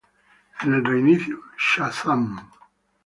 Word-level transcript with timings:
En 0.61 0.73
el 0.77 0.83
reinicio 0.83 1.37
"Shazam! 1.67 2.27